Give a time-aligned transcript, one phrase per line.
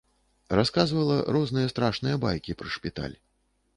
[0.59, 3.15] Расказвала розныя страшныя байкі пра шпіталь.